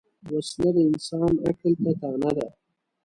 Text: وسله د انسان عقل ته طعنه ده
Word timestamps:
وسله 0.33 0.69
د 0.75 0.77
انسان 0.89 1.31
عقل 1.47 1.73
ته 1.83 1.91
طعنه 2.01 2.31
ده 2.37 2.47